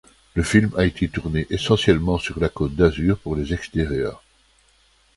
Le 0.33 0.41
film 0.41 0.71
a 0.77 0.85
été 0.87 1.07
tourné 1.09 1.45
essentiellement 1.51 2.17
sur 2.17 2.39
la 2.39 2.49
Côte 2.49 2.73
d'Azur 2.73 3.19
pour 3.19 3.35
les 3.35 3.53
extérieurs. 3.53 4.23